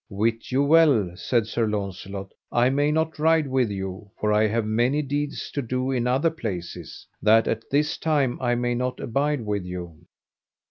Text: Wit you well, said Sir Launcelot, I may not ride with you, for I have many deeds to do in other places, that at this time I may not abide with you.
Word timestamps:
Wit 0.09 0.51
you 0.51 0.63
well, 0.63 1.11
said 1.15 1.45
Sir 1.45 1.67
Launcelot, 1.67 2.31
I 2.51 2.71
may 2.71 2.91
not 2.91 3.19
ride 3.19 3.45
with 3.45 3.69
you, 3.69 4.09
for 4.19 4.33
I 4.33 4.47
have 4.47 4.65
many 4.65 5.03
deeds 5.03 5.51
to 5.51 5.61
do 5.61 5.91
in 5.91 6.07
other 6.07 6.31
places, 6.31 7.05
that 7.21 7.47
at 7.47 7.69
this 7.69 7.99
time 7.99 8.41
I 8.41 8.55
may 8.55 8.73
not 8.73 8.99
abide 8.99 9.41
with 9.45 9.63
you. 9.63 10.07